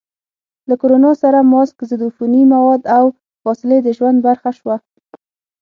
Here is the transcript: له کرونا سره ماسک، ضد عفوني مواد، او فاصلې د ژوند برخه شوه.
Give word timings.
له 0.69 0.75
کرونا 0.81 1.11
سره 1.21 1.39
ماسک، 1.51 1.77
ضد 1.89 2.01
عفوني 2.07 2.43
مواد، 2.53 2.81
او 2.97 3.05
فاصلې 3.43 3.77
د 3.81 3.87
ژوند 3.97 4.17
برخه 4.27 4.51
شوه. 4.57 4.75